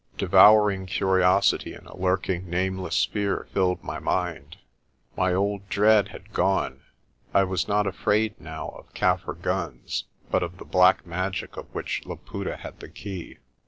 [0.17, 4.57] Devouring curiosity and a lurking nameless fear filled my mind.
[5.15, 6.81] My old dread had gone.
[7.35, 12.03] I was not afraid now of Kaffir guns, but of the black magic of which
[12.07, 13.37] Laputa had the key.